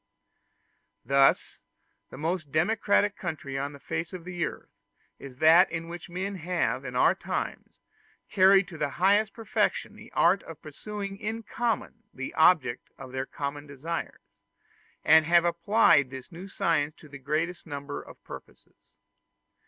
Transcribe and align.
Thus 1.05 1.61
the 2.09 2.17
most 2.17 2.51
democratic 2.51 3.15
country 3.15 3.55
on 3.59 3.71
the 3.71 3.79
face 3.79 4.13
of 4.13 4.25
the 4.25 4.43
earth 4.43 4.71
is 5.19 5.37
that 5.37 5.71
in 5.71 5.89
which 5.89 6.09
men 6.09 6.37
have 6.37 6.83
in 6.83 6.95
our 6.95 7.13
time 7.13 7.69
carried 8.27 8.67
to 8.69 8.79
the 8.79 8.89
highest 8.97 9.31
perfection 9.31 9.95
the 9.95 10.11
art 10.13 10.41
of 10.41 10.59
pursuing 10.59 11.19
in 11.19 11.43
common 11.43 12.01
the 12.15 12.33
object 12.33 12.89
of 12.97 13.11
their 13.11 13.27
common 13.27 13.67
desires, 13.67 14.23
and 15.05 15.27
have 15.27 15.45
applied 15.45 16.09
this 16.09 16.31
new 16.31 16.47
science 16.47 16.95
to 16.95 17.07
the 17.07 17.19
greatest 17.19 17.67
number 17.67 18.01
of 18.01 18.23
purposes. 18.23 18.93